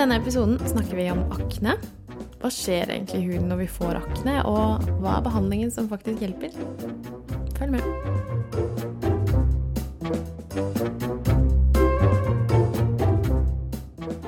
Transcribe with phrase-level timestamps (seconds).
[0.00, 1.74] denne episoden snakker vi om akne.
[2.40, 6.22] Hva skjer egentlig i huden når vi får akne, og hva er behandlingen som faktisk
[6.24, 6.54] hjelper?
[7.58, 7.84] Følg med.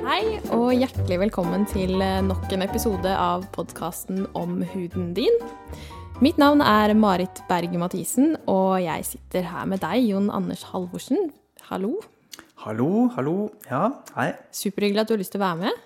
[0.04, 0.20] Hei,
[0.52, 1.96] og hjertelig velkommen til
[2.28, 5.40] nok en episode av podkasten om huden din.
[6.20, 11.32] Mitt navn er Marit Berge Mathisen, og jeg sitter her med deg, Jon Anders Halvorsen.
[11.72, 11.96] Hallo.
[12.62, 13.48] Hallo, hallo.
[13.66, 14.28] Ja, hei.
[14.54, 15.78] Superhyggelig at du har lyst til å være med.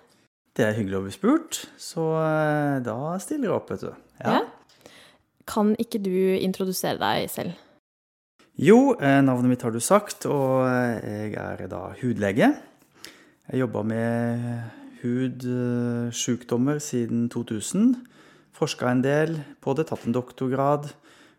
[0.53, 4.03] Det er hyggelig å bli spurt, så eh, da stiller jeg opp, vet du.
[4.21, 4.43] Ja.
[5.49, 7.57] Kan ikke du introdusere deg selv?
[8.61, 12.51] Jo, eh, navnet mitt har du sagt, og eh, jeg er da hudlege.
[13.47, 14.47] Jeg jobba med
[15.01, 17.95] hudsjukdommer siden 2000.
[18.61, 20.93] Forska en del på det, tatt en doktorgrad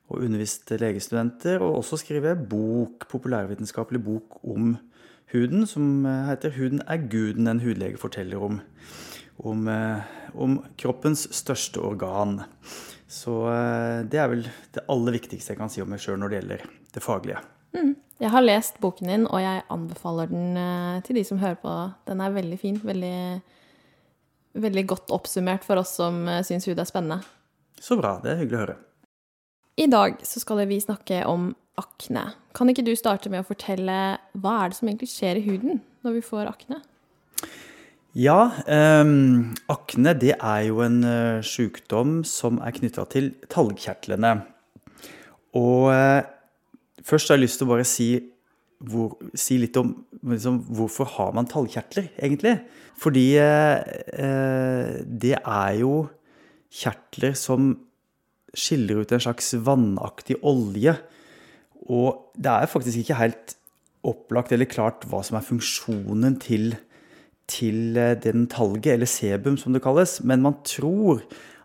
[0.10, 1.62] og undervist legestudenter.
[1.62, 4.74] Og også skrevet bok, populærvitenskapelig bok om
[5.34, 8.62] huden, som heter 'Huden er guden', en hudlege forteller om.
[9.38, 9.68] Om,
[10.34, 12.42] om kroppens største organ.
[13.08, 13.46] Så
[14.10, 16.64] det er vel det aller viktigste jeg kan si om meg sjøl når det gjelder
[16.94, 17.38] det faglige.
[17.78, 17.96] Mm.
[18.20, 20.58] Jeg har lest boken din, og jeg anbefaler den
[21.06, 21.76] til de som hører på.
[22.08, 22.82] Den er veldig fin.
[22.84, 23.42] Veldig,
[24.58, 27.22] veldig godt oppsummert for oss som syns hud er spennende.
[27.80, 28.18] Så bra.
[28.24, 28.78] Det er hyggelig å høre.
[29.78, 32.32] I dag så skal vi snakke om akne.
[32.58, 35.82] Kan ikke du starte med å fortelle hva er det som egentlig skjer i huden
[36.06, 36.82] når vi får akne?
[38.18, 44.32] Ja, um, akne det er jo en uh, sykdom som er knytta til talgkjertlene.
[45.60, 46.26] Og uh,
[47.06, 48.08] først har jeg lyst til å bare si,
[48.90, 49.94] hvor, si litt om
[50.34, 52.56] liksom, hvorfor har man talgkjertler, egentlig.
[52.98, 56.08] Fordi uh, det er jo
[56.74, 57.76] kjertler som
[58.58, 60.96] skiller ut en slags vannaktig olje.
[61.86, 63.56] Og det er faktisk ikke helt
[64.08, 66.76] opplagt eller klart hva som er funksjonen til
[67.48, 71.22] til den talget, eller sebum som det kalles, men man tror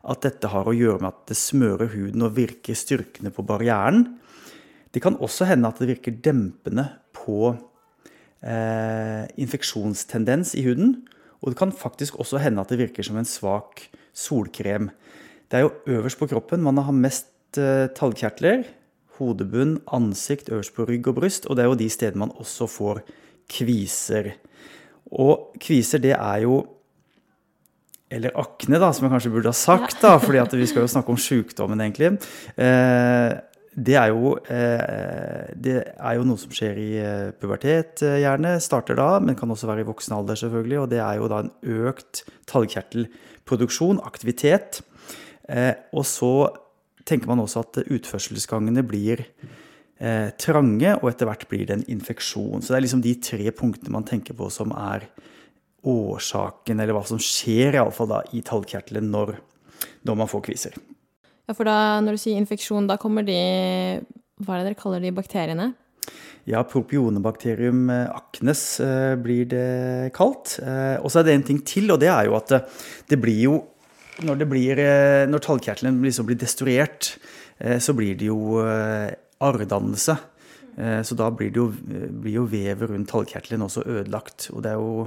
[0.07, 4.05] at dette har å gjøre med at det smører huden og virker styrkende på barrieren.
[4.95, 7.53] Det kan også hende at det virker dempende på
[8.43, 10.97] eh, infeksjonstendens i huden.
[11.43, 14.91] Og det kan faktisk også hende at det virker som en svak solkrem.
[15.51, 18.67] Det er jo øverst på kroppen man har mest eh, talgkjertler.
[19.19, 21.47] Hodebunn, ansikt, øverst på rygg og bryst.
[21.47, 23.03] Og det er jo de stedene man også får
[23.53, 24.35] kviser.
[25.13, 26.63] Og kviser, det er jo
[28.13, 31.09] Eller akne, da, som jeg kanskje burde ha sagt, da, fordi vi skal jo snakke
[31.09, 32.11] om sykdommen, egentlig.
[32.61, 33.31] Eh,
[33.73, 36.91] det er, jo, eh, det er jo noe som skjer i
[37.41, 38.59] pubertet, gjerne.
[38.61, 40.83] Starter da, men kan også være i voksen alder, selvfølgelig.
[40.83, 41.51] Og det er jo da en
[41.89, 44.83] økt talgkjertelproduksjon, aktivitet.
[45.49, 46.33] Eh, og så
[47.09, 49.25] tenker man også at utførselsgangene blir
[50.03, 52.63] eh, trange, og etter hvert blir det en infeksjon.
[52.63, 55.09] Så det er liksom de tre punktene man tenker på som er
[55.89, 59.37] årsaken, eller hva som skjer i, alle fall da, i talgkjertelen når,
[60.07, 60.79] når, man får kviser.
[61.49, 63.39] Ja, for da, når du sier infeksjon, da kommer de
[64.43, 65.73] Hva er det dere kaller de bakteriene?
[66.51, 70.57] Ja, propionebakterium acnes eh, blir det kalt.
[70.59, 72.57] Eh, og så er det en ting til, og det er jo at
[73.11, 73.61] det blir jo
[74.27, 77.17] Når, blir, eh, når talgkjertelen liksom blir destruert,
[77.59, 79.13] eh, så blir det jo eh,
[79.43, 80.19] arrdannelse.
[80.73, 84.47] Så da blir, jo, blir jo vevet rundt talgkjertelen også ødelagt.
[84.55, 85.03] Og det er, jo,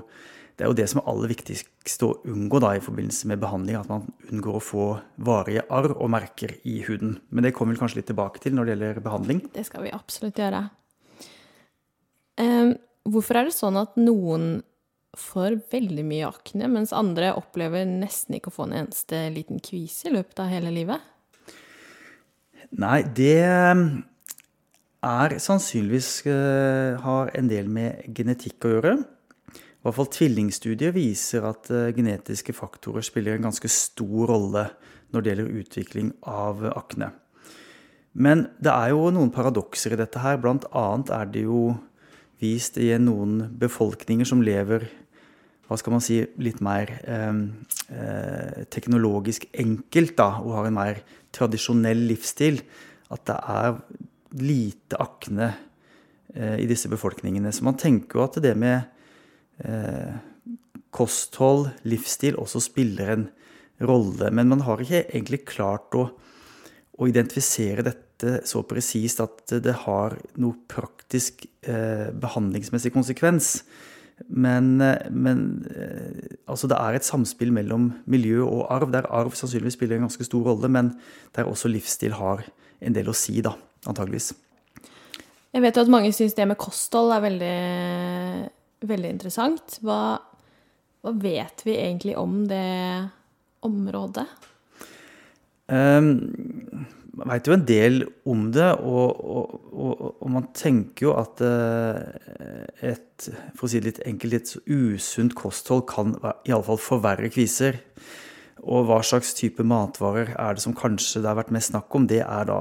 [0.53, 3.79] det er jo det som er aller viktigst å unngå da i forbindelse med behandling.
[3.79, 4.85] At man unngår å få
[5.25, 7.15] varige arr og merker i huden.
[7.33, 9.41] Men det kommer vi kanskje litt tilbake til når det gjelder behandling.
[9.57, 10.61] Det skal vi absolutt gjøre.
[12.37, 12.75] Um,
[13.09, 14.59] hvorfor er det sånn at noen
[15.19, 20.09] får veldig mye akne, mens andre opplever nesten ikke å få en eneste liten kvise
[20.09, 21.11] i løpet av hele livet?
[22.75, 23.41] Nei, det
[25.05, 28.95] er sannsynligvis uh, har en del med genetikk å gjøre.
[29.55, 34.65] I hvert fall Tvillingstudier viser at uh, genetiske faktorer spiller en ganske stor rolle
[35.13, 37.11] når det gjelder utvikling av akne.
[38.15, 40.39] Men det er jo noen paradokser i dette her.
[40.41, 41.75] Blant annet er det jo
[42.41, 44.87] vist i noen befolkninger som lever
[45.65, 50.99] hva skal man si, litt mer eh, teknologisk enkelt da, og har en mer
[51.35, 52.61] tradisjonell livsstil,
[53.13, 53.79] at det er
[54.41, 55.49] lite akne
[56.35, 57.53] eh, i disse befolkningene.
[57.53, 58.85] Så man tenker jo at det med
[59.65, 60.13] eh,
[60.95, 63.27] kosthold, livsstil, også spiller en
[63.83, 64.31] rolle.
[64.31, 66.07] Men man har ikke egentlig klart å,
[66.95, 73.57] å identifisere dette så presist at det har noe praktisk eh, behandlingsmessig konsekvens.
[74.31, 74.77] Men,
[75.11, 75.39] men
[76.47, 80.27] altså det er et samspill mellom miljø og arv, der arv sannsynligvis spiller en ganske
[80.27, 80.93] stor rolle, men
[81.35, 82.45] der også livsstil har
[82.79, 83.51] en del å si, da,
[83.89, 84.31] antageligvis.
[85.55, 87.59] Jeg vet jo at mange syns det med kosthold er veldig,
[88.87, 89.77] veldig interessant.
[89.83, 90.17] Hva,
[91.03, 92.65] hva vet vi egentlig om det
[93.65, 94.25] området?
[95.71, 96.85] Um,
[97.15, 101.41] man veit jo en del om det, og, og, og, og man tenker jo at
[101.45, 102.01] uh,
[102.83, 103.01] et
[103.55, 106.15] for å si det litt enkelt, litt usunt kosthold kan
[106.47, 107.79] iallfall forverre kviser.
[108.65, 112.07] Og hva slags type matvarer er det som kanskje det har vært mest snakk om?
[112.09, 112.59] Det er da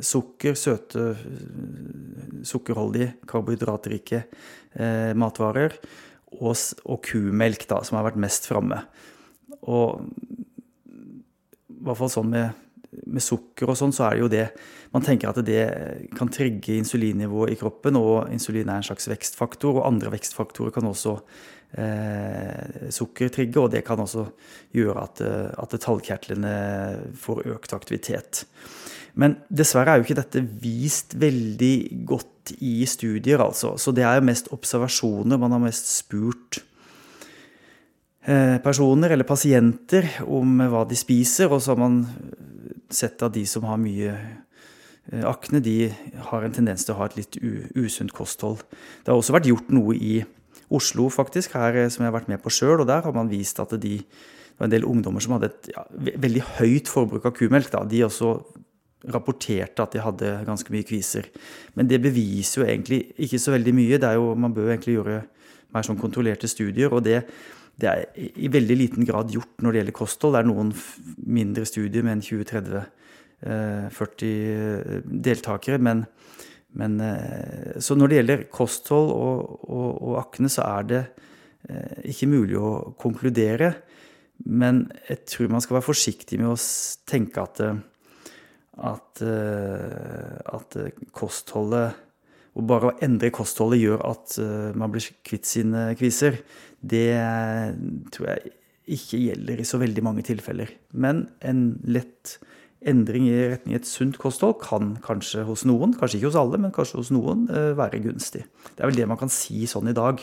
[0.00, 1.10] sukker, søte,
[2.48, 5.76] sukkerholdige, karbohydratrike eh, matvarer.
[6.32, 6.56] Og,
[6.86, 8.80] og, kumelk, da, som har vært mest framme.
[9.68, 10.00] Og
[11.68, 12.62] i hvert fall sånn med,
[13.06, 14.46] med sukker og sånn, så er det jo det
[14.92, 15.62] Man tenker at det
[16.12, 19.78] kan trigge insulinnivået i kroppen, og insulin er en slags vekstfaktor.
[19.78, 21.14] Og andre vekstfaktorer kan også
[21.80, 24.26] eh, sukker trigge, og det kan også
[24.76, 26.52] gjøre at, eh, at tallkjertlene
[27.16, 28.42] får økt aktivitet.
[29.16, 33.78] Men dessverre er jo ikke dette vist veldig godt i studier, altså.
[33.80, 35.40] Så det er jo mest observasjoner.
[35.40, 36.60] Man har mest spurt
[38.24, 41.96] Eh, personer eller pasienter om hva de spiser, og så har man
[42.96, 45.90] sett at de som har mye eh, akne, de
[46.30, 47.38] har en tendens til å ha et litt
[47.78, 48.62] usunt kosthold.
[49.02, 50.22] Det har også vært gjort noe i
[50.72, 53.30] Oslo, faktisk, her eh, som jeg har vært med på sjøl, og der har man
[53.32, 57.28] vist at de, det var en del ungdommer som hadde et ja, veldig høyt forbruk
[57.28, 57.70] av kumelk.
[57.72, 57.84] Da.
[57.88, 58.36] De også
[59.12, 61.28] rapporterte at de hadde ganske mye kviser.
[61.74, 63.98] Men det beviser jo egentlig ikke så veldig mye.
[63.98, 65.22] Jo, man bør egentlig gjøre
[65.72, 66.92] mer sånn kontrollerte studier.
[66.92, 67.22] og det
[67.80, 70.34] det er i veldig liten grad gjort når det gjelder kosthold.
[70.34, 70.70] Det er noen
[71.38, 75.78] mindre studier med en 20-30-40 eh, deltakere.
[75.82, 75.98] Men,
[76.78, 81.02] men, eh, så når det gjelder kosthold og, og, og, akne, så er det
[81.68, 82.70] eh, ikke mulig å
[83.00, 83.68] konkludere.
[84.44, 84.74] Men
[85.08, 86.62] jeg tror man skal være forsiktig med å
[87.08, 87.56] tenke at,
[88.90, 90.70] at, at
[91.14, 91.88] kostholdet
[92.52, 94.34] og bare å endre kostholdet gjør at
[94.76, 96.36] man blir kvitt sine kviser
[96.82, 97.14] det
[98.12, 98.52] tror jeg
[98.92, 100.70] ikke gjelder i så veldig mange tilfeller.
[100.90, 102.36] Men en lett
[102.82, 106.74] endring i retning et sunt kosthold kan kanskje hos noen, kanskje ikke hos alle, men
[106.74, 108.42] kanskje hos noen, eh, være gunstig.
[108.74, 110.18] Det er vel det man kan si sånn i dag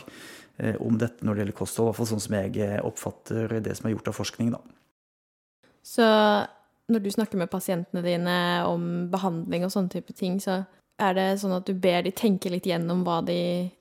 [0.58, 1.88] eh, om dette når det gjelder kosthold.
[1.88, 4.52] I hvert fall sånn som jeg eh, oppfatter det som er gjort av forskning.
[4.52, 4.60] Da.
[5.80, 6.04] Så
[6.90, 8.36] når du snakker med pasientene dine
[8.68, 10.66] om behandling og sånne type ting, så
[11.00, 13.40] er det sånn at du ber de tenke litt gjennom hva de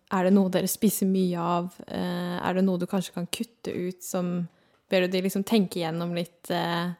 [0.10, 1.76] Er det noe dere spiser mye av?
[1.86, 4.48] Eh, er det noe du kanskje kan kutte ut som
[4.90, 6.96] Ber du de liksom tenke gjennom litt eh?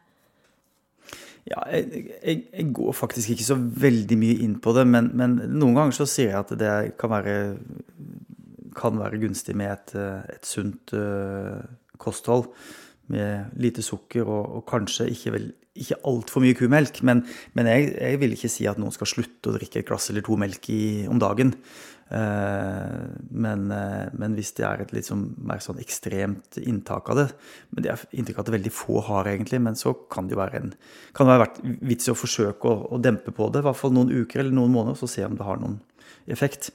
[1.48, 5.38] Ja, jeg, jeg, jeg, går faktisk ikke så veldig mye inn på det, men, men,
[5.48, 7.34] noen ganger så sier jeg at det kan være,
[8.76, 9.94] kan være gunstig med et,
[10.36, 11.64] et sunt uh,
[11.98, 12.50] kosthold
[13.10, 17.00] med lite sukker og, og kanskje ikke, vel, ikke altfor mye kumelk.
[17.06, 17.22] Men,
[17.58, 20.24] men jeg, jeg, vil ikke si at noen skal slutte å drikke et glass eller
[20.26, 21.54] to melk i, om dagen.
[22.10, 27.20] Uh, men, uh, men, hvis det er et litt sånn, mer sånn ekstremt inntak av
[27.20, 27.26] det
[27.70, 30.40] men Det er inntrykk av at veldig få har, egentlig, men så kan det jo
[30.40, 30.72] være en
[31.14, 33.62] kan det være vits i å forsøke å, å, dempe på det.
[33.62, 35.78] I hvert fall noen uker eller noen måneder, så se om det har noen
[36.26, 36.72] effekt.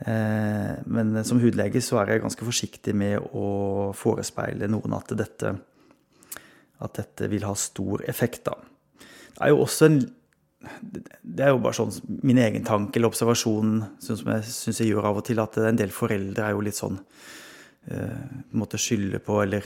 [0.00, 5.58] Uh, men som hudlege så er jeg ganske forsiktig med å forespeile noen at dette
[6.84, 8.44] at dette vil ha stor effekt.
[8.48, 8.56] Da.
[9.34, 10.00] Det er jo også en
[10.60, 14.90] det er jo bare sånn min egen tanke eller observasjon sånn som jeg syns jeg
[14.90, 18.18] gjør av og til, at en del foreldre er jo litt sånn uh,
[18.60, 19.64] måtte skylde på eller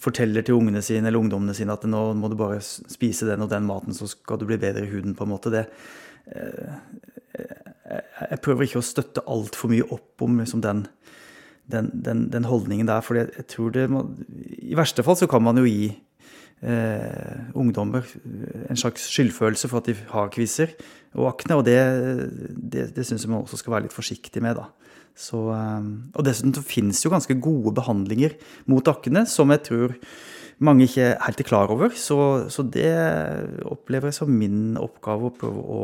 [0.00, 3.50] forteller til ungene sine eller ungdommene sine at nå må du bare spise den og
[3.52, 5.12] den maten, så skal du bli bedre i huden.
[5.12, 5.52] på en måte.
[5.52, 5.66] Det,
[6.32, 6.80] uh,
[8.30, 10.86] jeg prøver ikke å støtte altfor mye opp om liksom, den,
[11.68, 13.04] den, den, den, holdningen der.
[13.04, 14.06] For jeg tror det må,
[14.56, 15.90] I verste fall så kan man jo gi
[16.62, 18.06] eh, ungdommer
[18.68, 20.74] en slags skyldfølelse for at de har kviser
[21.16, 21.60] og akne.
[21.60, 21.78] Og det,
[22.56, 24.60] det, det syns jeg man også skal være litt forsiktig med.
[24.60, 24.68] da.
[25.16, 28.36] Så, eh, og dessuten så finnes jo ganske gode behandlinger
[28.70, 29.96] mot akne, som jeg tror
[30.60, 31.96] mange ikke helt er klar over.
[31.96, 32.92] Så, så det
[33.68, 35.82] opplever jeg som min oppgave å prøve å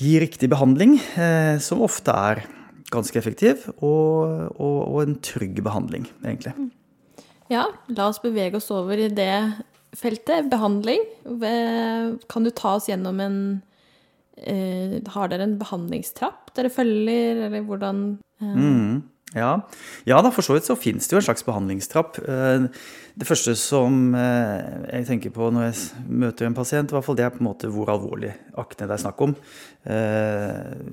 [0.00, 2.44] gi riktig behandling, eh, som ofte er
[2.90, 6.54] ganske effektiv, og, og, og en trygg behandling, egentlig.
[7.50, 9.34] Ja, la oss bevege oss over i det
[9.98, 10.50] feltet.
[10.52, 11.02] Behandling.
[12.30, 13.38] Kan du ta oss gjennom en
[14.38, 17.98] eh, Har dere en behandlingstrapp dere følger, eller hvordan
[18.40, 18.54] eh?
[18.58, 18.94] mm,
[19.36, 19.50] ja.
[20.08, 22.18] ja, da for så vidt så finnes det jo en slags behandlingstrapp.
[22.22, 22.66] Eh,
[23.18, 27.18] det første som eh, jeg tenker på når jeg møter en pasient, i hvert fall
[27.18, 29.34] det er på en måte hvor alvorlig akne det er snakk om.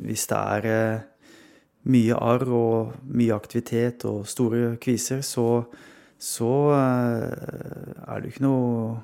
[0.08, 1.06] Hvis det er
[1.88, 5.68] mye arr og mye aktivitet og store kviser, så
[6.18, 8.96] så eh, er det jo ikke noe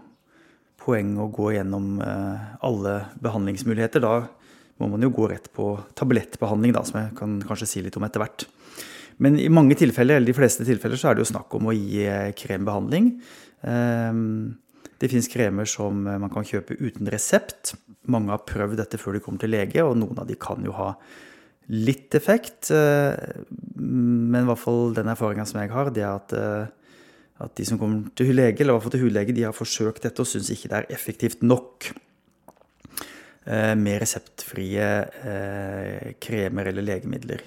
[0.83, 4.03] poeng å gå gjennom eh, alle behandlingsmuligheter.
[4.03, 4.25] Da
[4.81, 8.07] må man jo gå rett på tablettbehandling, da, som jeg kan kanskje si litt om
[8.07, 8.47] etter hvert.
[9.21, 11.75] Men i mange tilfeller, eller de fleste tilfeller så er det jo snakk om å
[11.77, 13.11] gi krembehandling.
[13.61, 17.75] Det fins kremer som man kan kjøpe uten resept.
[18.09, 20.73] Mange har prøvd dette før de kommer til lege, og noen av de kan jo
[20.79, 20.95] ha
[21.69, 22.73] litt effekt.
[22.73, 26.35] Men i hvert fall den erfaringa som jeg har, det er at
[27.45, 30.05] at de som kommer til hudlege, eller i hvert fall til hudlege, de har forsøkt
[30.05, 31.89] dette og syns ikke det er effektivt nok
[33.45, 34.87] eh, med reseptfrie
[35.33, 37.43] eh, kremer eller legemidler.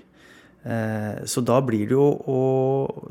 [0.67, 2.41] Eh, så da blir det jo å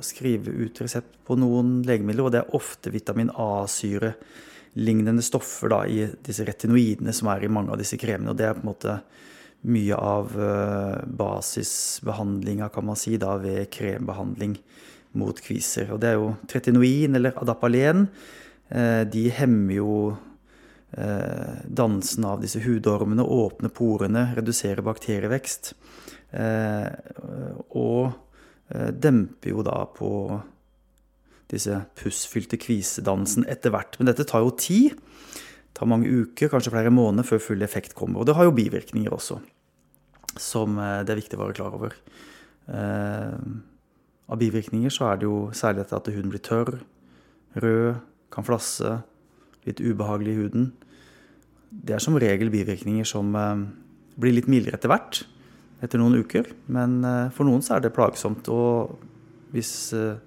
[0.06, 6.10] skrive ut resept på noen legemidler, og det er ofte vitamin A-syre-lignende stoffer da, i
[6.26, 8.34] disse retinoidene som er i mange av disse kremene.
[8.34, 9.00] Og det er på en måte
[9.66, 10.36] mye av
[11.18, 14.60] basisbehandlinga, kan man si, da, ved krembehandling
[15.20, 15.92] mot kviser.
[15.94, 18.08] Og det er jo tretinoin eller adapalen.
[18.70, 19.92] Eh, de hemmer jo
[20.98, 25.74] eh, dansen av disse hudormene, åpner porene, reduserer bakterievekst.
[26.36, 26.90] Eh,
[27.78, 28.22] og
[28.66, 30.10] demper jo da på
[31.52, 34.00] disse pussfylte kvisedansen etter hvert.
[34.00, 34.96] Men dette tar jo tid.
[35.78, 38.24] Tar mange uker, kanskje flere måneder, før full effekt kommer.
[38.24, 39.38] Og det har jo bivirkninger også,
[40.42, 41.94] som det er viktig å være klar over.
[44.26, 46.80] Av bivirkninger så er det jo særlig dette at huden blir tørr,
[47.62, 48.02] rød,
[48.34, 48.98] kan flasse,
[49.66, 50.66] litt ubehagelig i huden.
[51.70, 53.66] Det er som regel bivirkninger som eh,
[54.22, 55.24] blir litt mildere etter hvert,
[55.84, 56.50] etter noen uker.
[56.72, 58.50] Men eh, for noen så er det plagsomt.
[58.54, 58.96] Og
[59.54, 60.18] hvis eh,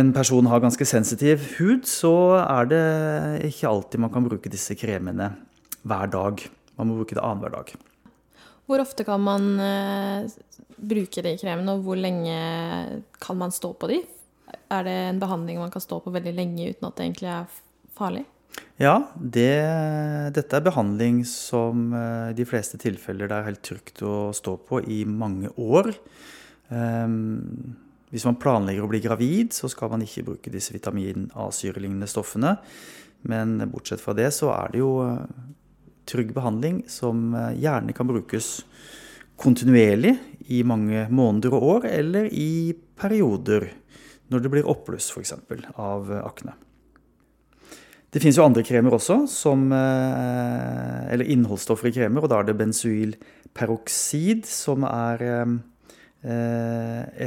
[0.00, 2.82] en person har ganske sensitiv hud, så er det
[3.50, 5.32] ikke alltid man kan bruke disse kremene
[5.82, 6.44] hver dag.
[6.78, 7.72] Man må bruke det annenhver dag.
[8.70, 10.30] Hvor ofte kan man uh,
[10.78, 12.36] bruke de kremene, og hvor lenge
[13.18, 13.98] kan man stå på de?
[14.70, 17.56] Er det en behandling man kan stå på veldig lenge uten at det egentlig er
[17.98, 18.22] farlig?
[18.78, 19.50] Ja, det,
[20.36, 24.84] dette er behandling som uh, de fleste tilfeller det er helt trygt å stå på
[24.86, 25.90] i mange år.
[26.70, 27.74] Um,
[28.14, 32.54] hvis man planlegger å bli gravid, så skal man ikke bruke disse vitamin A-syrelignende stoffene.
[33.26, 34.94] Men bortsett fra det så er det jo
[36.08, 38.60] trygg behandling som eh, gjerne kan brukes
[39.40, 40.16] kontinuerlig
[40.52, 43.70] i mange måneder og år, eller i perioder
[44.30, 45.34] når det blir oppbluss f.eks.
[45.80, 46.54] av akne.
[48.10, 52.48] Det finnes jo andre kremer også, som, eh, eller innholdsstoffer i kremer, og da er
[52.48, 55.54] det benzoylperoksid som er eh,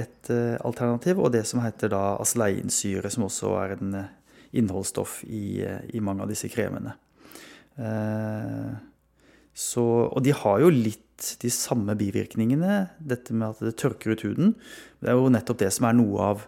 [0.04, 3.96] et alternativ, og det som heter da asleinsyre, som også er en
[4.54, 6.94] innholdsstoff i, i mange av disse kremene.
[7.80, 8.72] Eh,
[9.54, 11.02] så, og de har jo litt
[11.40, 14.56] de samme bivirkningene, dette med at det tørker ut huden.
[15.00, 16.46] Det er jo nettopp det som er noe av,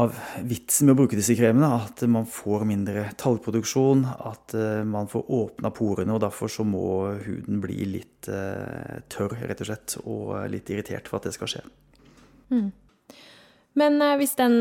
[0.00, 0.14] av
[0.46, 1.68] vitsen med å bruke disse kremene.
[1.82, 6.14] At man får mindre tallproduksjon, at eh, man får åpna porene.
[6.16, 6.86] Og derfor så må
[7.26, 11.54] huden bli litt uh, tørr, rett og slett, og litt irritert for at det skal
[11.56, 11.64] skje.
[12.54, 12.70] Mm.
[13.78, 14.56] Men hvis den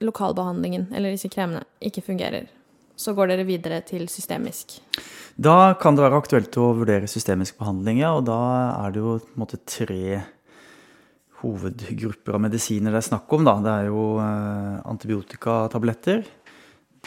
[0.00, 2.46] lokalbehandlingen, eller disse kremene, ikke fungerer,
[3.00, 4.76] så går dere videre til systemisk.
[5.40, 8.12] Da kan det være aktuelt å vurdere systemisk behandling, ja.
[8.18, 8.40] Og da
[8.74, 10.20] er det jo på en måte tre
[11.40, 13.46] hovedgrupper av medisiner det er snakk om.
[13.48, 13.56] Da.
[13.64, 16.26] Det er jo eh, antibiotikatabletter.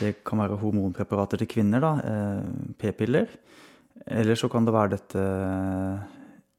[0.01, 1.93] Det kan være hormonpreparater til kvinner, da.
[2.09, 3.29] Eh, p-piller.
[4.09, 5.23] Eller så kan det være dette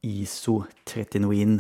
[0.05, 1.59] isotretinoin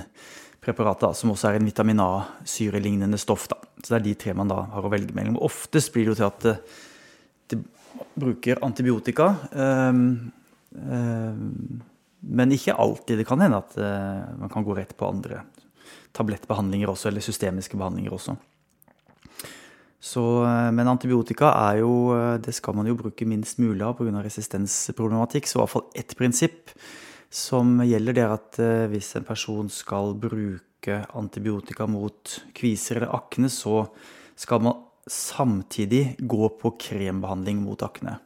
[0.64, 3.48] preparatet, som også er en vitamin A-syrelignende stoff.
[3.50, 3.58] Da.
[3.82, 5.40] Så det er de tre man da har å velge mellom.
[5.44, 6.82] Oftest blir det jo til at eh,
[8.14, 9.34] bruker antibiotika.
[9.52, 10.30] Ehm,
[10.78, 11.82] ehm,
[12.24, 13.18] men ikke alltid.
[13.20, 15.42] Det kan hende at eh, man kan gå rett på andre
[16.16, 18.36] tablettbehandlinger også, eller systemiske behandlinger også.
[20.04, 23.96] Så, eh, men antibiotika er jo eh, Det skal man jo bruke minst mulig av
[23.98, 24.22] pga.
[24.24, 25.48] resistensproblematikk.
[25.48, 26.72] Så i hvert fall ett prinsipp
[27.34, 28.58] som gjelder, det er at
[28.92, 33.88] hvis en person skal bruke antibiotika mot kviser eller akne, så
[34.38, 34.76] skal man
[35.10, 38.18] samtidig gå på krembehandling mot akne.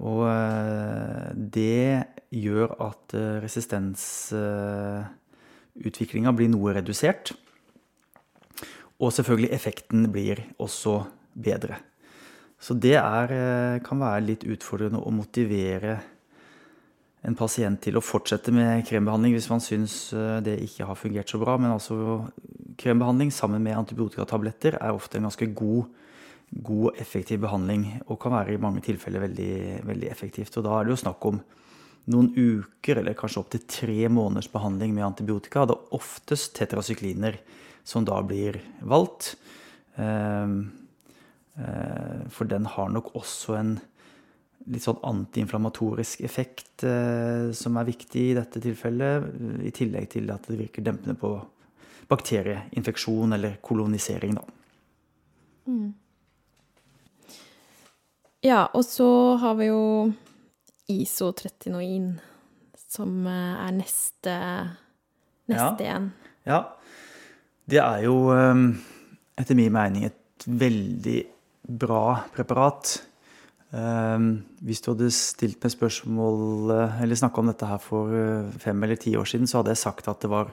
[0.00, 7.32] Og eh, det gjør at eh, resistensutviklinga blir noe redusert.
[9.02, 11.02] Og selvfølgelig effekten blir også
[11.34, 11.76] bedre.
[12.62, 16.00] Så det er, eh, kan være litt utfordrende å motivere
[17.22, 19.94] en pasient til å fortsette med krembehandling hvis man syns
[20.42, 21.54] det ikke har fungert så bra.
[21.54, 21.94] Men altså
[22.78, 25.90] krembehandling sammen med antibiotikatabletter er ofte en ganske god,
[26.52, 30.56] god effektiv behandling, og kan være i mange tilfeller veldig, veldig effektivt.
[30.58, 31.40] Og da er det jo snakk om
[32.12, 35.66] noen uker, eller kanskje opptil tre måneders behandling med antibiotika.
[35.66, 37.38] Det er oftest tetrasykliner
[37.86, 39.34] som da blir valgt.
[39.96, 40.72] Ehm,
[41.58, 43.72] eh, for den har nok også en
[44.70, 49.26] litt sånn antiinflamatorisk effekt eh, som er viktig i dette tilfellet,
[49.66, 51.34] i tillegg til at det virker dempende på
[52.10, 54.44] bakterieinfeksjon eller kolonisering, da.
[55.66, 55.92] Mm.
[58.42, 59.82] Ja, og så har vi jo
[60.90, 62.18] ISO 39
[62.92, 64.34] som eh, er neste,
[65.50, 66.10] neste igjen.
[66.48, 66.64] Ja.
[67.70, 68.64] Det er jo eh,
[69.38, 71.20] etter min mening et veldig
[71.78, 72.96] bra preparat.
[73.70, 74.26] Eh,
[74.66, 79.14] hvis du hadde stilt meg spørsmål eller snakka om dette her for fem eller ti
[79.16, 80.52] år siden, så hadde jeg sagt at det var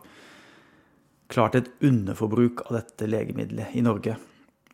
[1.29, 4.15] klart et underforbruk av dette legemiddelet i Norge.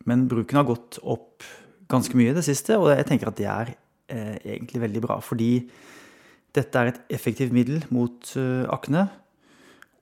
[0.08, 1.44] Men bruken har gått opp
[1.90, 3.74] ganske mye i det siste, og jeg tenker at det er
[4.12, 5.18] eh, egentlig veldig bra.
[5.22, 5.50] Fordi
[6.56, 9.06] dette er et effektivt middel mot eh, akne.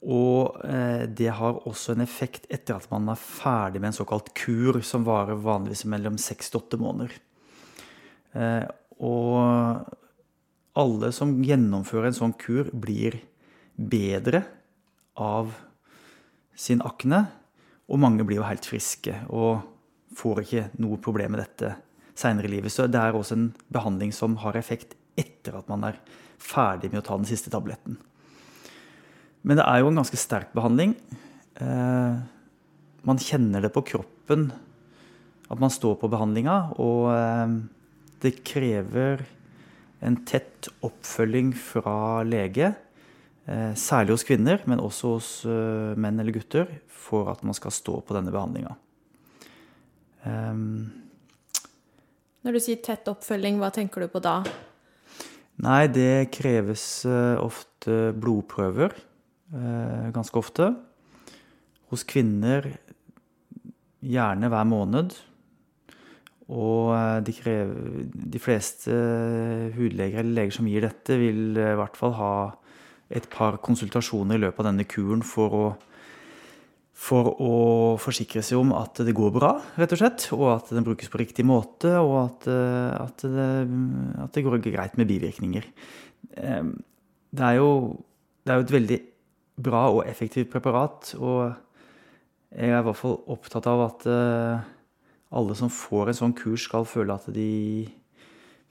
[0.04, 4.30] Og eh, det har også en effekt etter at man er ferdig med en såkalt
[4.36, 7.14] kur, som varer vanligvis mellom seks til åtte måneder.
[8.36, 8.64] Eh,
[9.04, 9.88] og
[10.74, 13.16] alle som gjennomfører en sånn kur, blir
[13.74, 14.44] bedre
[15.18, 15.54] av
[16.56, 17.26] sin akne.
[17.90, 19.16] Og mange blir jo helt friske.
[19.28, 19.62] og
[20.14, 21.74] får ikke noe problem med dette
[22.18, 22.72] seinere i livet.
[22.72, 25.98] Så det er også en behandling som har effekt etter at man er
[26.42, 27.98] ferdig med å ta den siste tabletten.
[29.44, 30.94] Men det er jo en ganske sterk behandling.
[31.60, 32.14] Eh,
[33.04, 34.48] man kjenner det på kroppen
[35.52, 37.58] at man står på behandlinga, og eh,
[38.24, 39.26] det krever
[40.04, 42.72] en tett oppfølging fra lege,
[43.76, 45.30] særlig hos kvinner, men også hos
[46.00, 48.72] menn eller gutter, for at man skal stå på denne behandlinga.
[50.24, 50.88] Um,
[52.40, 54.38] Når du sier tett oppfølging, hva tenker du på da?
[55.60, 58.96] Nei, det kreves uh, ofte blodprøver.
[59.54, 60.70] Ganske ofte.
[61.92, 62.64] Hos kvinner
[64.02, 65.14] gjerne hver måned.
[66.50, 66.90] Og
[67.24, 68.96] de, krever, de fleste
[69.76, 72.32] hudleger eller leger som gir dette, vil i hvert fall ha
[73.10, 75.66] et par konsultasjoner i løpet av denne kuren for å
[77.04, 77.54] for å
[78.00, 80.28] forsikre seg om at det går bra, rett og slett.
[80.36, 83.48] Og at den brukes på riktig måte, og at, eh, at, det,
[84.22, 85.66] at det, går greit med bivirkninger.
[86.30, 87.98] Det er, jo,
[88.46, 89.00] det er jo et veldig
[89.66, 91.52] bra og effektivt preparat, og
[92.54, 94.64] jeg er i hvert fall opptatt av at eh,
[95.34, 97.50] alle som får en sånn kurs, skal føle at de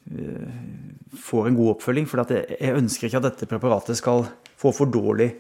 [0.04, 2.08] får en god oppfølging.
[2.10, 4.26] For jeg ønsker ikke at dette preparatet skal
[4.60, 5.32] få for dårlig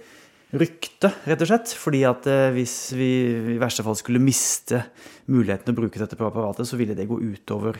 [0.53, 1.73] rykte, rett og slett.
[1.79, 3.09] Fordi at eh, hvis vi
[3.55, 4.83] i verste fall skulle miste
[5.31, 7.79] muligheten å bruke dette preparatet, så ville det gå utover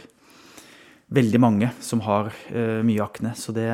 [1.14, 3.36] veldig mange som har uh, mye akne.
[3.38, 3.68] Så, det,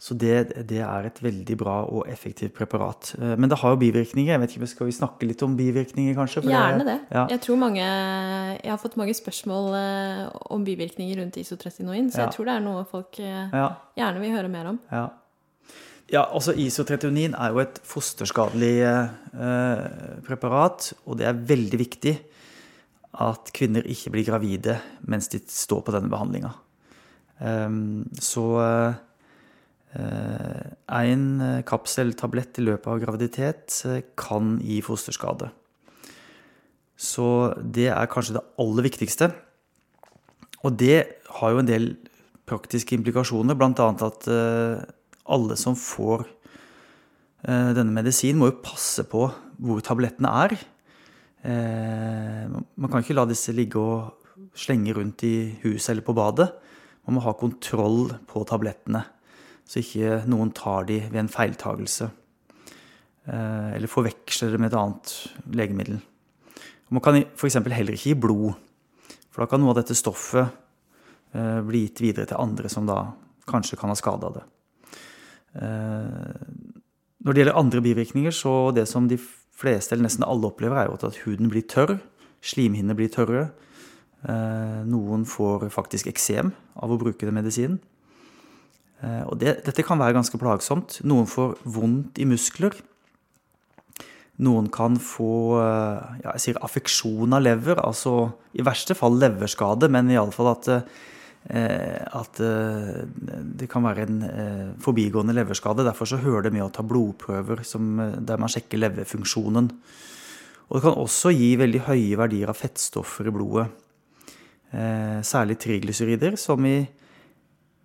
[0.00, 3.12] så det, det, er et veldig bra og effektivt preparat.
[3.20, 4.32] Uh, men det har jo bivirkninger.
[4.32, 6.46] Jeg vet ikke, Skal vi snakke litt om bivirkninger, kanskje?
[6.48, 6.98] Gjerne det.
[7.12, 7.26] Ja.
[7.34, 12.28] Jeg tror mange, jeg har fått mange spørsmål uh, om bivirkninger rundt isotretinoin, så ja.
[12.28, 13.68] jeg tror det er noe folk ja.
[13.98, 14.80] gjerne vil høre mer om.
[14.90, 15.08] Ja.
[16.10, 19.84] Ja, altså Isotretinoin er jo et fosterskadelig eh,
[20.26, 22.16] preparat, og det er veldig viktig
[23.22, 26.50] at kvinner ikke blir gravide mens de står på denne behandlinga.
[27.40, 28.42] Um, så
[29.96, 35.48] én uh, kapseltablett i løpet av graviditet uh, kan gi fosterskade.
[36.94, 37.26] Så
[37.58, 39.32] det er kanskje det aller viktigste.
[40.62, 40.98] Og det
[41.40, 41.90] har jo en del
[42.46, 43.88] praktiske implikasjoner, bl.a.
[44.04, 44.28] at
[45.30, 46.24] alle som får
[47.46, 49.26] eh, denne medisinen, må jo passe på
[49.60, 50.56] hvor tablettene er.
[51.46, 56.50] Eh, man kan ikke la disse ligge og slenge rundt i huset eller på badet.
[57.06, 59.04] Man må ha kontroll på tablettene,
[59.70, 62.10] så ikke noen tar de ved en feiltagelse.
[63.30, 65.14] Eh, eller forveksler det med et annet
[65.54, 66.00] legemiddel.
[66.90, 67.60] Man kan f.eks.
[67.70, 68.56] heller ikke gi blod,
[69.30, 70.58] for da kan noe av dette stoffet
[71.30, 73.04] bli gitt videre til andre som da
[73.46, 74.42] kanskje kan ha skade av det.
[75.54, 76.34] Eh,
[77.20, 79.18] når det gjelder andre bivirkninger, så det som de
[79.60, 81.98] fleste, eller nesten alle, opplever, er jo at huden blir tørr.
[82.40, 83.50] Slimhinnene blir tørre.
[84.24, 87.80] Eh, noen får faktisk eksem av å bruke den medisinen.
[89.02, 91.00] Eh, og det, dette kan være ganske plagsomt.
[91.08, 92.76] Noen får vondt i muskler.
[94.40, 100.08] Noen kan få ja, jeg sier affeksjon av lever, altså i verste fall leverskade, men
[100.14, 100.70] iallfall at
[101.48, 103.00] Eh, at eh,
[103.56, 105.86] det kan være en eh, forbigående leverskade.
[105.86, 109.70] Derfor så hører det med å ta blodprøver som, der man sjekker leverfunksjonen.
[110.68, 113.70] Og det kan også gi veldig høye verdier av fettstoffer i blodet.
[115.26, 116.76] Særlig triglycerider, som i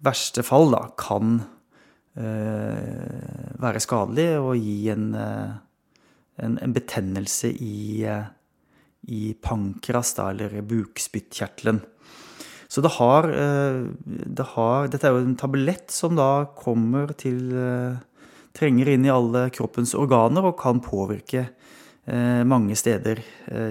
[0.05, 1.41] verste fall da, kan
[2.15, 8.05] være skadelig og gi en, en, en betennelse i,
[9.11, 11.81] i pankras, da, eller bukspyttkjertelen.
[12.67, 17.53] Så det har, eh, det har, Dette er jo en tablett som da kommer til,
[17.53, 17.95] eh,
[18.53, 21.49] trenger inn i alle kroppens organer og kan påvirke
[22.05, 23.17] mange steder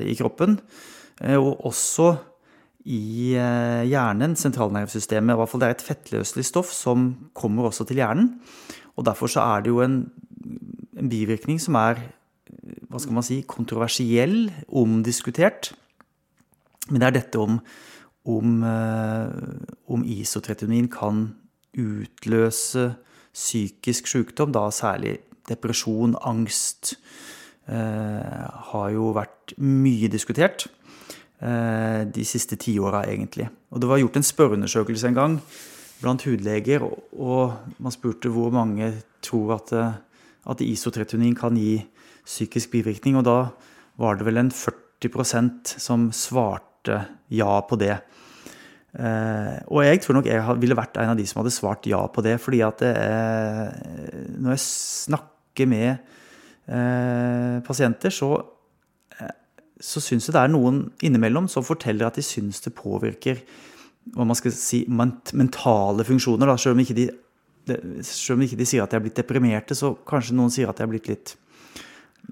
[0.03, 0.57] i kroppen.
[1.39, 2.19] Og også
[2.85, 3.33] i
[3.89, 5.33] hjernen, sentralnervesystemet.
[5.33, 8.35] I hvert fall det er et fettløselig stoff som kommer også til hjernen.
[8.97, 9.97] Og derfor så er det jo en,
[10.99, 12.03] en bivirkning som er
[12.89, 15.73] hva skal man si, kontroversiell, omdiskutert.
[16.91, 17.57] Men det er dette om,
[18.29, 18.61] om,
[19.91, 21.27] om isotretinoin kan
[21.75, 22.93] utløse
[23.35, 25.19] psykisk sykdom, da særlig
[25.49, 26.95] depresjon, angst,
[27.67, 30.84] eh, har jo vært mye diskutert eh,
[31.45, 33.45] de siste tiåra, egentlig.
[33.69, 35.35] Og det var gjort en spørreundersøkelse en gang
[36.05, 38.91] blant hudleger, og, man spurte hvor mange
[39.25, 39.73] tror at,
[40.51, 41.79] at isotretinoin kan gi
[42.25, 43.39] psykisk bivirkning, og da
[44.01, 47.01] var det vel en 40% som svarte
[47.33, 47.99] ja på det.
[48.95, 51.99] Uh, og jeg tror nok jeg ville vært en av de som hadde svart ja
[52.07, 52.37] på det.
[52.41, 53.73] fordi at det er,
[54.39, 56.13] når jeg snakker med
[57.67, 58.39] pasienter, så,
[59.81, 63.41] så syns jeg det er noen innimellom som forteller at de syns det påvirker
[64.15, 66.51] hva man skal si, mentale funksjoner.
[66.51, 66.59] Da.
[66.61, 67.07] Selv, om ikke de,
[68.05, 70.79] selv om ikke de sier at de er blitt deprimerte, så kanskje noen sier at
[70.79, 71.35] de er blitt litt,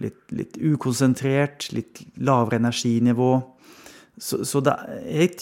[0.04, 3.32] litt, litt ukonsentrert, litt lavere energinivå.
[4.20, 4.76] Så, så det,
[5.08, 5.32] jeg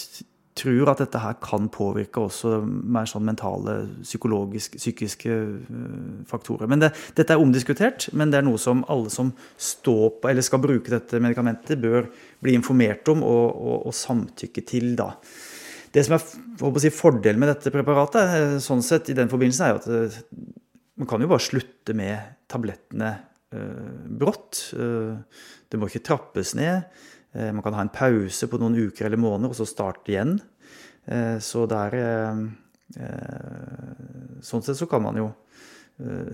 [0.60, 6.70] tror at dette her kan påvirke også mer sånn mentale, psykologiske, psykiske øh, faktorer.
[6.70, 10.46] Men det, dette er omdiskutert, men det er noe som alle som står på, eller
[10.46, 12.08] skal bruke dette medikamentet, bør
[12.44, 14.92] bli informert om og, og, og samtykke til.
[14.98, 15.12] da.
[15.90, 19.80] Det som er si, fordelen med dette preparatet, øh, sånn sett i den forbindelsen, er
[19.80, 20.20] at øh,
[21.00, 23.14] man kan jo bare slutte med tablettene
[23.56, 24.66] eh, brått.
[24.76, 26.90] Det må ikke trappes ned.
[27.32, 30.38] Eh, man kan ha en pause på noen uker eller måneder, og så starte igjen.
[31.10, 32.42] Eh, så der eh,
[34.42, 35.28] Sånn sett så kan man jo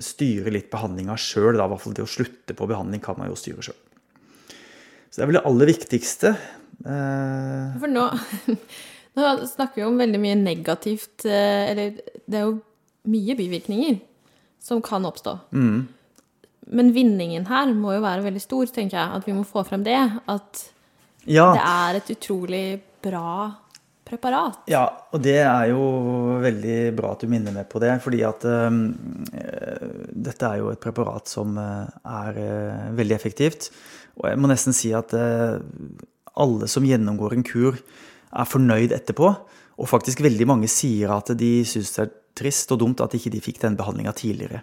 [0.01, 1.59] styre litt behandlinga sjøl.
[1.59, 3.77] I hvert fall det å slutte på behandling kan man jo styre sjøl.
[5.11, 6.31] Så det er vel det aller viktigste.
[6.79, 8.05] For nå,
[9.19, 12.55] nå snakker vi om veldig mye negativt Eller det er jo
[13.11, 13.99] mye bivirkninger
[14.62, 15.35] som kan oppstå.
[15.51, 15.83] Mm.
[16.79, 19.21] Men vinningen her må jo være veldig stor, tenker jeg.
[19.21, 19.99] At vi må få frem det.
[20.31, 20.65] At
[21.27, 21.51] ja.
[21.55, 22.67] Det er et utrolig
[23.03, 23.51] bra
[24.07, 24.62] preparat.
[24.71, 25.83] Ja, og det er jo
[26.42, 27.92] veldig bra at du minner meg på det.
[28.05, 28.71] Fordi at uh,
[30.29, 33.71] dette er jo et preparat som uh, er uh, veldig effektivt.
[34.16, 37.77] Og jeg må nesten si at alle som gjennomgår en kur,
[38.37, 39.29] er fornøyd etterpå.
[39.77, 43.33] Og faktisk veldig mange sier at de syns det er trist og dumt at ikke
[43.33, 44.62] de fikk den behandlinga tidligere.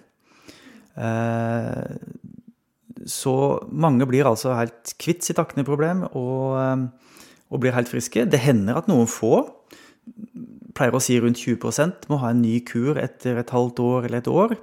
[3.09, 3.33] Så
[3.71, 6.87] mange blir altså helt kvitt sitt akneproblem og, eh,
[7.53, 8.25] og blir helt friske.
[8.25, 9.45] Det hender at noen få,
[10.73, 14.23] pleier å si rundt 20% må ha en ny kur etter et halvt år eller
[14.23, 14.55] et år.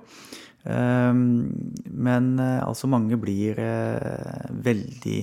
[0.68, 3.61] Eh, men eh, altså mange blir
[4.50, 5.20] veldig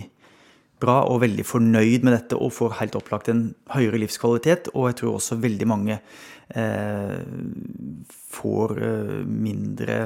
[0.77, 4.71] bra og veldig fornøyd med dette og får helt opplagt en høyere livskvalitet.
[4.75, 5.99] Og jeg tror også veldig mange
[8.37, 8.71] får
[9.27, 9.97] mindre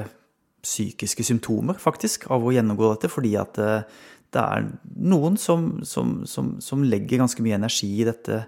[0.62, 3.10] psykiske symptomer, faktisk, av å gjennomgå dette.
[3.12, 4.00] Fordi at eh,
[4.32, 4.68] det er
[5.12, 8.44] noen som, som, som, som legger ganske mye energi i dette.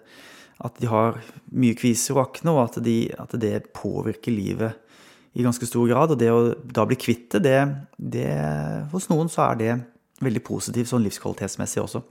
[0.64, 1.18] At de har
[1.52, 4.80] mye kviser og akne, og at, de, at, det påvirker livet
[5.34, 6.14] i ganske stor grad.
[6.14, 7.58] Og det å da bli kvitt det,
[7.98, 8.28] det
[8.94, 9.72] Hos noen så er det
[10.24, 12.04] veldig positivt sånn livskvalitetsmessig også.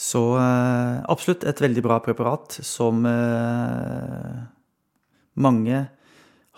[0.00, 4.36] Så eh, absolutt et veldig bra preparat som eh,
[5.40, 5.82] mange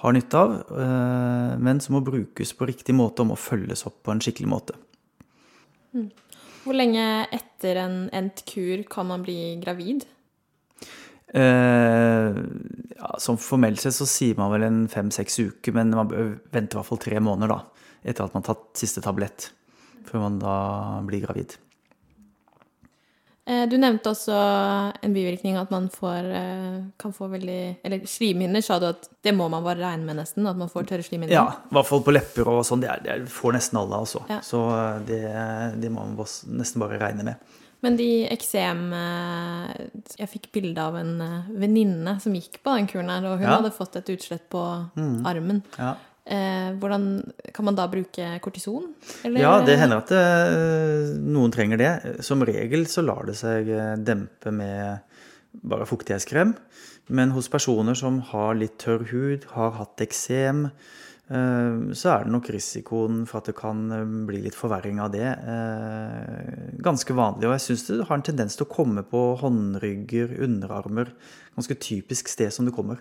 [0.03, 4.01] har nytte av, eh, men som må brukes på riktig måte og må følges opp
[4.07, 4.79] på en skikkelig måte.
[5.93, 6.09] Mm.
[6.63, 10.07] Hvor lenge etter en endt kur kan man bli gravid?
[11.33, 12.39] Eh,
[12.97, 16.77] ja, som formelt sett så sier man vel en fem-seks uker, men man bør vente
[16.77, 17.59] i hvert fall tre måneder da,
[18.05, 19.49] etter at man har tatt siste tablett,
[20.09, 20.57] før man da
[21.09, 21.57] blir gravid.
[23.43, 24.35] Eh, du nevnte også
[25.03, 29.35] en bivirkning at man får, eh, kan få veldig Eller slimhinner, sa du at det
[29.35, 30.47] må man bare regne med nesten?
[30.47, 31.35] At man får tørre slimhinner?
[31.35, 32.85] Ja, i hvert fall på lepper og sånn.
[32.85, 34.23] Det, det, får nesten alle, altså.
[34.31, 34.39] Ja.
[34.47, 35.21] Så eh, det,
[35.83, 36.23] det, må man
[36.55, 37.59] nesten bare regne med.
[37.83, 38.93] Men de eksem
[40.15, 41.17] Jeg fikk bilde av en
[41.59, 43.57] venninne som gikk på den kuren her, og hun ja.
[43.57, 44.63] hadde fått et utslett på
[44.95, 45.27] mm.
[45.27, 45.65] armen.
[45.75, 45.97] Ja.
[46.25, 48.95] Eh, hvordan Kan man da bruke kortison?
[49.25, 49.43] Eller?
[49.43, 52.23] Ja, det hender at det, eh, noen trenger det.
[52.23, 55.01] Som regel så lar det seg eh, dempe med
[55.53, 56.55] bare fuktighetskrem.
[57.09, 60.71] Men hos personer som har litt tørr hud, har hatt eksem,
[61.33, 63.79] så er det nok risikoen for at det kan
[64.27, 65.31] bli litt forverring av det,
[66.85, 67.47] ganske vanlig.
[67.49, 71.15] Og jeg syns det har en tendens til å komme på håndrygger, underarmer.
[71.57, 73.01] Ganske typisk sted som det kommer.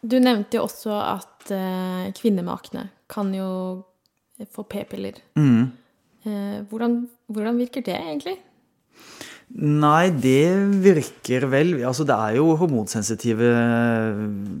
[0.00, 3.50] Du nevnte jo også at eh, kvinner med akne kan jo
[4.54, 5.18] få p-piller.
[5.36, 5.72] Mm.
[6.24, 8.38] Eh, hvordan, hvordan virker det egentlig?
[9.50, 10.46] Nei, det
[10.84, 13.48] virker vel Altså, det er jo hormonsensitive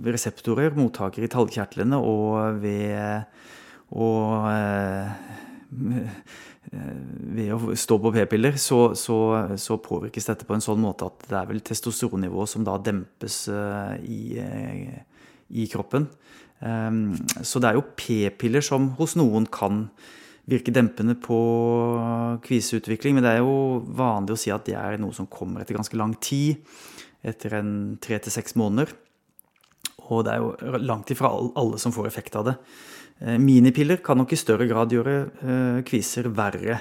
[0.02, 3.22] reseptorer, mottakere i talgkjertlene og ved
[3.90, 5.10] og eh,
[6.70, 9.16] ved å stå på p-piller, så, så,
[9.58, 13.42] så, påvirkes dette på en sånn måte at det er vel testosteronnivået som da dempes
[13.50, 15.00] eh, i, eh,
[15.50, 16.08] i kroppen.
[16.60, 19.86] Ehm, så det er jo p-piller som hos noen kan
[20.50, 21.38] virke dempende på
[22.44, 25.78] kviseutvikling, men det er jo vanlig å si at det er noe som kommer etter
[25.78, 26.64] ganske lang tid.
[27.22, 28.92] Etter en tre til seks måneder.
[30.10, 32.56] Og det er jo langt ifra alle som får effekt av det.
[33.20, 36.80] Eh, minipiller kan nok i større grad gjøre eh, kviser verre.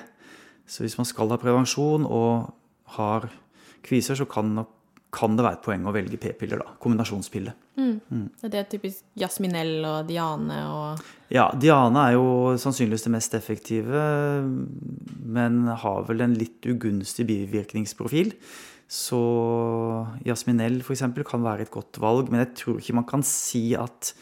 [0.70, 2.54] Så hvis man skal ha prevensjon og
[2.96, 3.28] har
[3.86, 4.72] kviser, så kan, nok,
[5.14, 6.74] kan det være et poeng å velge p-piller, da.
[6.82, 7.54] Kombinasjonspille.
[7.80, 7.94] Mm.
[8.12, 8.26] Mm.
[8.44, 14.04] Det er typisk Jasminell og Diane og Ja, Diane er jo sannsynligvis det mest effektive,
[15.26, 18.36] men har vel en litt ugunstig bivirkningsprofil.
[18.90, 19.22] Så
[20.26, 21.06] Jasminell f.eks.
[21.30, 24.14] kan være et godt valg, men jeg tror ikke man kan si at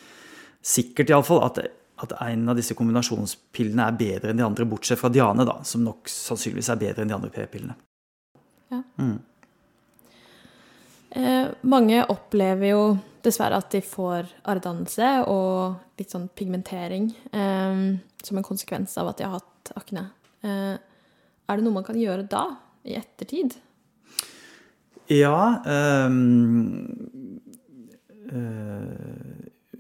[0.67, 1.61] Sikkert iallfall at
[2.03, 5.81] at en av disse kombinasjonspillene er bedre enn de andre, bortsett fra Diane, da, som
[5.85, 7.73] nok sannsynligvis er bedre enn de andre p-pillene.
[8.69, 8.83] Ja.
[9.01, 9.15] Mm.
[11.15, 12.81] Eh, mange opplever jo
[13.23, 17.79] dessverre at de får arrdannelse og litt sånn pigmentering eh,
[18.23, 20.09] som en konsekvens av at de har hatt akne.
[20.43, 20.75] Eh,
[21.47, 22.49] er det noe man kan gjøre da,
[22.87, 23.55] i ettertid?
[25.07, 27.07] Ja um,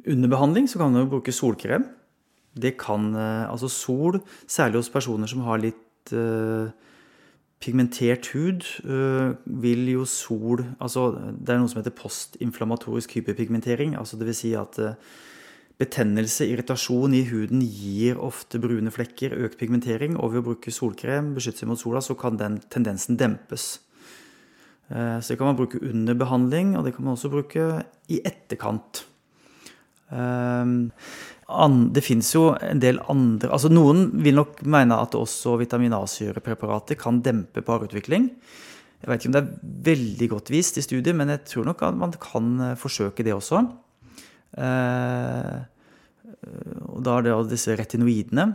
[0.07, 1.83] Under behandling så kan man jo bruke solkrem
[2.57, 6.13] det kan eh, Altså sol, særlig hos personer som har litt
[7.63, 13.95] pigmentert hud, uh, vil jo sol Altså det er noe som heter postinflamatorisk hyperpigmentering.
[13.97, 14.93] Altså det vil si at uh,
[15.81, 20.15] betennelse, irritasjon i huden gir ofte brune flekker, økt pigmentering.
[20.17, 23.75] Og ved å bruke solkrem, beskytte seg mot sola, så kan den tendensen dempes.
[24.87, 27.65] Så det kan man bruke under behandling, og det kan man også bruke
[28.07, 29.03] i etterkant.
[31.47, 36.99] Det fins jo en del andre altså Noen vil nok mene at også vitamin A-syrepreparater
[36.99, 38.27] kan dempe parutvikling.
[38.97, 41.83] Jeg vet ikke om det er veldig godt vist i studiet, men jeg tror nok
[41.87, 43.61] at man kan eh, forsøke det også.
[44.57, 45.57] Eh,
[46.89, 48.49] og da er det disse retinoidene.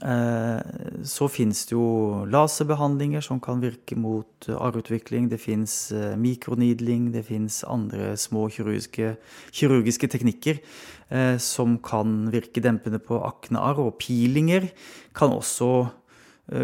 [0.00, 0.60] Eh,
[1.04, 5.28] så fins det jo laserbehandlinger som kan virke mot eh, arrutvikling.
[5.28, 9.16] Det fins eh, mikronidling, det fins andre små kirurgiske,
[9.52, 10.64] kirurgiske teknikker
[11.42, 13.80] som kan virke dempende på aknearr.
[13.82, 14.68] Og pilinger
[15.10, 15.88] kan også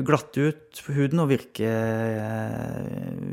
[0.06, 1.72] glatte ut huden og virke,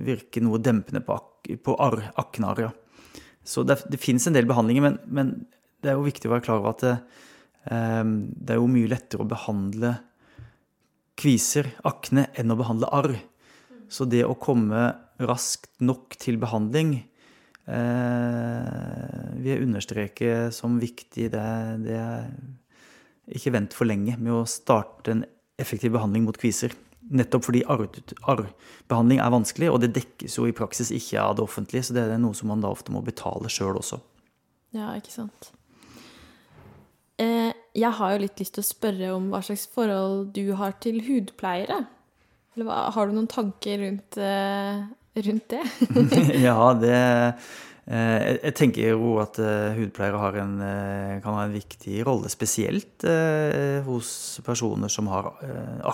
[0.07, 1.19] virke noe dempende på,
[1.61, 2.71] på aknearr.
[3.45, 5.31] Så det, det fins en del behandlinger, men, men,
[5.85, 7.05] det er jo viktig å være klar over at
[7.63, 9.95] det, Ehm, er jo mye lettere å behandle
[11.19, 13.15] kviser, akne, enn å behandle arr.
[13.87, 16.95] Så det å komme raskt nok til behandling
[17.69, 21.29] eh, vil jeg understreke som viktig.
[21.31, 21.45] Det,
[21.85, 22.31] det er
[23.37, 25.23] ikke vent for lenge med å starte en
[25.61, 26.73] effektiv behandling mot kviser.
[27.13, 31.85] Nettopp fordi arrbehandling er vanskelig, og det dekkes jo i praksis ikke av det offentlige.
[31.85, 34.01] Så det er noe som man da ofte må betale sjøl også.
[34.73, 35.53] Ja, ikke sant.
[37.23, 40.75] Eh, jeg har jo litt lyst til å spørre om hva slags forhold du har
[40.83, 41.83] til hudpleiere.
[42.53, 44.83] Eller hva, har du noen tanker rundt, eh,
[45.27, 45.63] rundt det?
[46.47, 49.39] ja, det eh, Jeg tenker jo at
[49.77, 50.55] hudpleiere en,
[51.25, 53.05] kan ha en viktig rolle, spesielt
[53.87, 54.09] hos
[54.45, 55.33] personer som har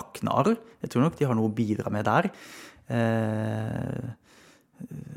[0.00, 0.54] aknearr.
[0.84, 2.30] Jeg tror nok de har noe å bidra med der.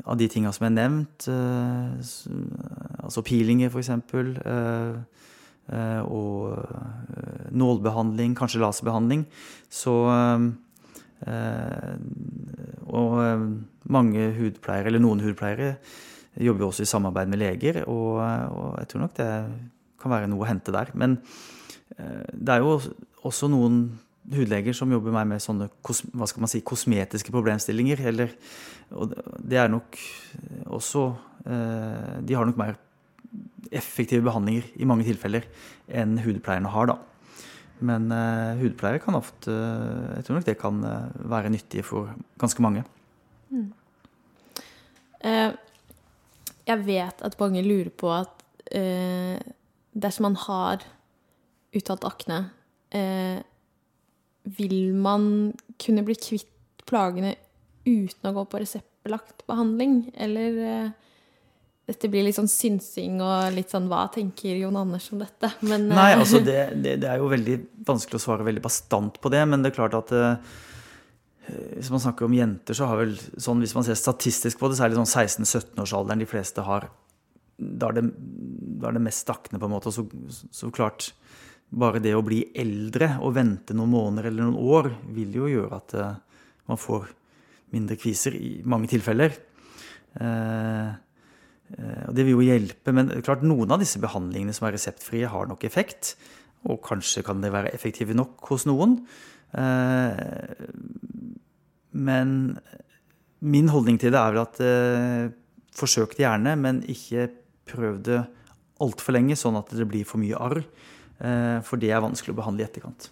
[0.04, 3.94] Av de tinga som er nevnt, altså peelinger f.eks.
[5.72, 9.24] Eh, og eh, nålbehandling, kanskje laserbehandling.
[9.72, 10.44] Så eh,
[12.94, 13.14] Og
[13.88, 15.76] mange hudpleiere, eller noen hudpleiere,
[16.36, 18.18] jobber også i samarbeid med leger, og,
[18.80, 19.28] jeg tror nok det
[20.02, 20.90] kan være noe å hente der.
[20.98, 21.16] Men
[21.94, 22.74] det er jo
[23.24, 23.78] også noen
[24.34, 28.02] hudleger som jobber mer med sånne hva skal man si, kosmetiske problemstillinger.
[28.10, 28.34] Eller,
[28.92, 29.96] og det er nok
[30.66, 31.06] også
[31.44, 32.76] De har nok mer
[33.74, 35.46] effektive behandlinger i mange tilfeller
[35.88, 36.92] enn hudpleierne har.
[36.92, 36.98] da.
[37.84, 42.62] Men uh, hudpleiere kan ofte Jeg tror nok det kan uh, være nyttig for ganske
[42.62, 42.84] mange.
[43.50, 43.70] Mm.
[45.24, 45.52] Uh,
[46.64, 48.30] jeg vet at mange lurer på at
[49.94, 50.80] dersom man har
[51.76, 52.38] uttalt akne,
[54.56, 55.26] vil man
[55.78, 57.34] kunne bli kvitt plagene
[57.84, 60.56] uten å gå på reseptbelagt behandling, eller
[61.84, 65.50] dette blir litt sånn synsing og litt sånn Hva tenker Jon Anders om dette?
[65.68, 69.20] Men, Nei, eh, altså det, det, det er jo veldig vanskelig å svare veldig bastant
[69.20, 70.54] på det, men det er klart at eh,
[71.76, 74.78] hvis man snakker om jenter, så har vel sånn, Hvis man ser statistisk på det,
[74.78, 76.88] så er det sånn 16-17-årsalderen de fleste har.
[77.58, 78.04] Da er det,
[78.80, 79.92] da er det mest stakkende, på en måte.
[79.92, 81.12] Og så, så klart
[81.74, 85.78] Bare det å bli eldre og vente noen måneder eller noen år vil jo gjøre
[85.80, 86.18] at eh,
[86.70, 87.08] man får
[87.74, 89.34] mindre kviser i mange tilfeller.
[90.14, 90.90] Eh,
[91.74, 95.48] og det vil jo hjelpe, men klart noen av disse behandlingene som er reseptfrie, har
[95.50, 96.14] nok effekt.
[96.70, 98.98] Og kanskje kan det være effektive nok hos noen.
[99.54, 100.54] Eh,
[101.94, 102.30] men
[103.44, 105.32] min holdning til det er vel at eh,
[105.76, 107.28] forsøk det gjerne, men ikke
[107.68, 108.22] prøv det
[108.82, 110.62] altfor lenge, sånn at det blir for mye arr.
[111.20, 113.10] Eh, for det er vanskelig å behandle i etterkant.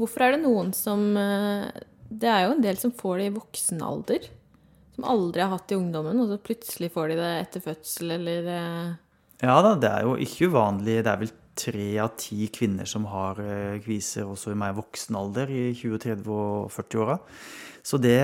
[0.00, 1.66] Hvorfor er det noen som eh,
[2.08, 4.28] Det er jo en del som får det i voksen alder.
[5.00, 8.48] Som aldri har hatt i ungdommen, og så plutselig får de det etter fødsel, eller
[8.52, 8.88] eh,
[9.40, 10.98] Ja da, det er jo ikke uvanlig.
[11.06, 15.16] Det er vel tre av ti kvinner som har eh, kviser også i mer voksen
[15.16, 17.16] alder, i 20-, 30- og 40-åra.
[17.80, 18.18] Så det,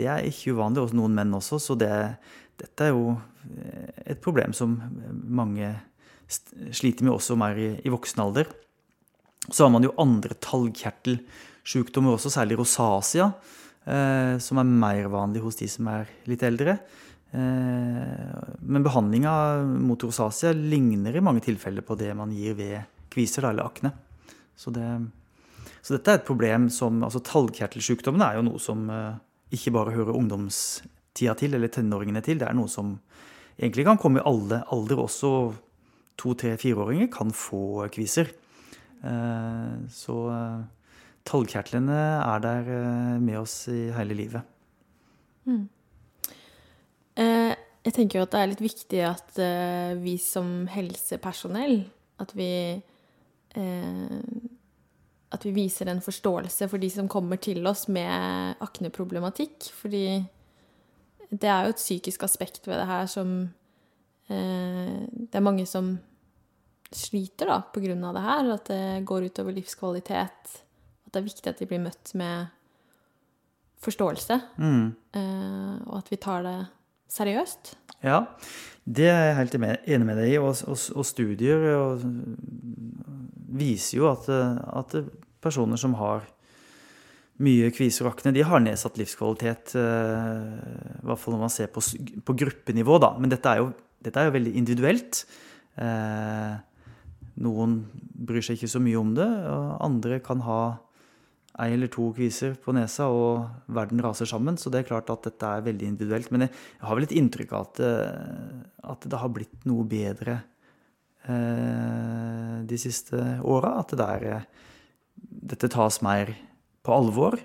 [0.00, 1.60] det, er ikke uvanlig hos noen menn også.
[1.62, 1.92] Så det,
[2.58, 4.74] dette er jo eh, et problem som
[5.22, 5.70] mange
[6.26, 8.50] sliter med også mer i, i voksen alder.
[9.52, 13.30] Så har man jo andre talgkjertelsjukdommer også, særlig rosacea,
[13.88, 16.74] som er mer vanlig hos de som er litt eldre.
[17.30, 19.32] Eh, men behandlinga
[19.64, 23.92] mot rosacea ligner i mange tilfeller på det man gir ved kviser eller akne.
[24.56, 24.86] Så, det,
[25.82, 29.18] så dette er et problem som altså Talgkjertelsjukdommene er jo noe som eh,
[29.54, 32.40] ikke bare hører ungdomstida til, eller tenåringene til.
[32.40, 32.96] Det er noe som
[33.58, 35.04] egentlig kan komme i alle alder.
[35.04, 35.32] Også
[36.18, 38.32] to-, tre-, fireåringer kan få kviser.
[39.04, 40.58] Eh, Så eh,
[41.28, 44.42] talgkjertlene er der eh, med oss i hele livet.
[47.16, 47.54] Eh,
[47.88, 51.78] Jeg tenker jo at det er litt viktig at eh, vi som helsepersonell
[52.20, 54.18] At vi eh,
[55.32, 59.70] At vi viser en forståelse for de som kommer til oss med akneproblematikk.
[59.72, 60.04] Fordi
[61.30, 63.34] det er jo et psykisk aspekt ved det her som
[64.28, 65.98] eh, Det er mange som
[66.92, 68.52] sliter da på grunn av det her.
[68.54, 70.58] At det går utover livskvalitet.
[71.08, 72.50] At det er viktig at de blir møtt med
[73.80, 74.36] forståelse.
[74.60, 74.88] Mm.
[75.16, 76.58] Eh, og at vi tar det
[77.08, 77.72] seriøst.
[78.04, 78.26] Ja,
[78.84, 80.40] det er jeg helt enig med deg i.
[80.42, 82.04] Og, og, og studier og,
[83.58, 84.98] viser jo at, at,
[85.40, 86.26] personer som har
[87.40, 89.72] mye kviser og akne, de har nedsatt livskvalitet.
[89.78, 91.80] I hvert fall når man ser på,
[92.26, 93.14] på gruppenivå, da.
[93.16, 93.70] Men dette er jo,
[94.04, 95.22] dette er jo veldig individuelt.
[95.78, 96.58] Eh,
[97.38, 97.78] noen
[98.28, 100.60] bryr seg ikke så mye om det, og andre kan ha
[101.58, 104.58] ei eller to kviser på nesa, og verden raser sammen.
[104.60, 106.30] Så det er klart at dette er veldig individuelt.
[106.34, 106.52] Men jeg
[106.86, 107.82] har vel et inntrykk av at,
[108.94, 110.38] at det har blitt noe bedre
[111.26, 113.74] eh, de siste åra.
[113.82, 114.48] At det der,
[115.54, 116.34] dette tas mer
[116.86, 117.40] på alvor.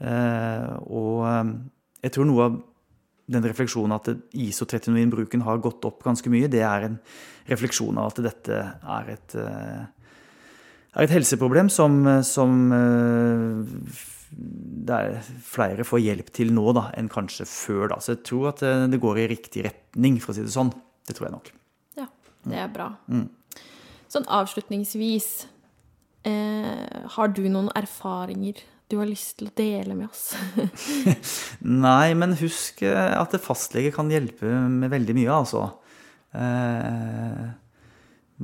[0.00, 1.22] Eh, og
[2.02, 2.58] jeg tror noe av
[3.26, 6.98] den refleksjonen at ISO 39-bruken har gått opp ganske mye, det er en
[7.50, 8.58] refleksjon av at dette
[8.96, 9.34] er et,
[10.96, 12.70] er et helseproblem som, som
[14.30, 17.88] der flere får hjelp til nå da, enn kanskje før.
[17.92, 18.00] Da.
[18.02, 20.72] Så jeg tror at det går i riktig retning, for å si det sånn.
[21.06, 21.50] Det tror jeg nok.
[22.00, 22.08] Ja,
[22.46, 22.88] det er bra.
[23.12, 23.28] Mm.
[24.12, 25.28] Sånn avslutningsvis,
[26.26, 30.30] eh, har du noen erfaringer du har lyst til å dele med oss?
[31.86, 35.64] Nei, men husk at fastlege kan hjelpe med veldig mye, altså.
[36.36, 37.46] Eh,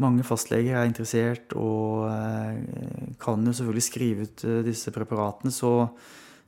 [0.00, 5.52] mange fastleger er interessert og eh, kan jo selvfølgelig skrive ut eh, disse preparatene.
[5.52, 5.72] Så,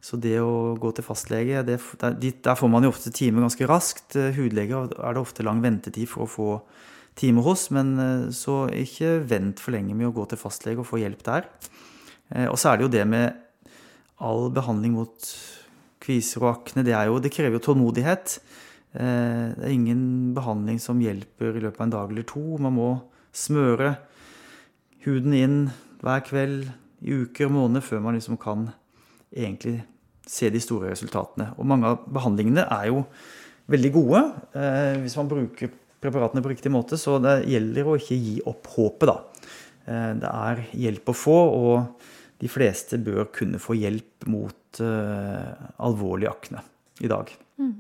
[0.05, 4.17] så det å gå til fastlege, det, der, får man jo ofte time ganske raskt.
[4.37, 6.51] Hudleger er det ofte lang ventetid for å få
[7.21, 7.95] time hos, men
[8.35, 11.45] så ikke vent for lenge med å gå til fastlege og få hjelp der.
[12.51, 13.37] Og så er det jo det med
[14.25, 15.29] all behandling mot
[16.03, 18.35] kviser og akne, det, jo, det krever jo tålmodighet.
[18.91, 22.43] Det er ingen behandling som hjelper i løpet av en dag eller to.
[22.59, 22.91] Man må
[23.35, 23.97] smøre
[25.05, 25.59] huden inn
[26.05, 26.69] hver kveld
[27.05, 28.69] i uker og måneder før man liksom kan
[29.35, 29.83] egentlig
[30.29, 31.51] se de store resultatene.
[31.59, 33.03] Og mange av behandlingene er jo
[33.71, 34.21] veldig gode
[34.57, 35.73] eh, hvis man bruker
[36.05, 39.47] preparatene på riktig måte, så det gjelder å ikke gi opp håpet, da.
[39.89, 45.51] Eh, det er hjelp å få, og de fleste bør kunne få hjelp mot eh,
[45.85, 46.65] alvorlig akne
[47.05, 47.33] i dag.
[47.61, 47.77] Mm.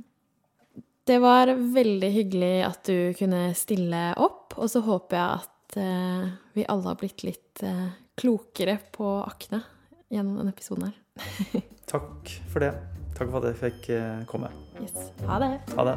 [1.04, 6.30] Det var veldig hyggelig at du kunne stille opp, og så håper jeg at eh,
[6.56, 9.60] vi alle har blitt litt eh, klokere på akne
[10.08, 10.96] gjennom denne episoden her.
[11.92, 12.72] Takk for det.
[13.18, 14.48] Takk for at jeg fikk eh, komme.
[14.80, 15.12] Yes.
[15.28, 15.52] Ha det.
[15.76, 15.96] Ha det.